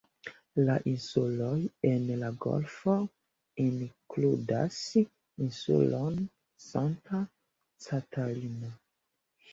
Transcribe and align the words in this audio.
La 0.67 0.75
insuloj 0.91 1.57
en 1.89 2.07
la 2.21 2.31
golfo 2.45 2.95
inkludas 3.65 4.79
insulon 5.49 6.19
Santa 6.67 7.21
Catalina. 7.89 8.77